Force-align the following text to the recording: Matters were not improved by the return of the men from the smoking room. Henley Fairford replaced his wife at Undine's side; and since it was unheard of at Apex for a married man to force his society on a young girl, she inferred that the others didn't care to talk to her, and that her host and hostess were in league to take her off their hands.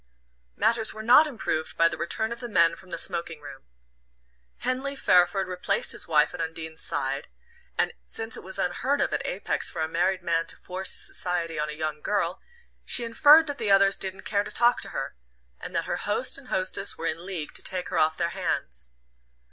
Matters 0.55 0.95
were 0.95 1.03
not 1.03 1.27
improved 1.27 1.77
by 1.77 1.87
the 1.87 1.95
return 1.95 2.31
of 2.31 2.39
the 2.39 2.49
men 2.49 2.75
from 2.75 2.89
the 2.89 2.97
smoking 2.97 3.39
room. 3.39 3.65
Henley 4.61 4.95
Fairford 4.95 5.47
replaced 5.47 5.91
his 5.91 6.07
wife 6.07 6.33
at 6.33 6.41
Undine's 6.41 6.81
side; 6.81 7.27
and 7.77 7.93
since 8.07 8.35
it 8.35 8.41
was 8.41 8.57
unheard 8.57 8.99
of 8.99 9.13
at 9.13 9.21
Apex 9.27 9.69
for 9.69 9.79
a 9.83 9.87
married 9.87 10.23
man 10.23 10.47
to 10.47 10.57
force 10.57 10.95
his 10.95 11.05
society 11.05 11.59
on 11.59 11.69
a 11.69 11.73
young 11.73 12.01
girl, 12.01 12.41
she 12.83 13.03
inferred 13.03 13.45
that 13.45 13.59
the 13.59 13.69
others 13.69 13.95
didn't 13.95 14.21
care 14.25 14.43
to 14.43 14.49
talk 14.51 14.81
to 14.81 14.89
her, 14.89 15.13
and 15.59 15.75
that 15.75 15.85
her 15.85 15.97
host 15.97 16.35
and 16.35 16.47
hostess 16.47 16.97
were 16.97 17.05
in 17.05 17.23
league 17.23 17.53
to 17.53 17.61
take 17.61 17.89
her 17.89 17.99
off 17.99 18.17
their 18.17 18.29
hands. 18.29 18.89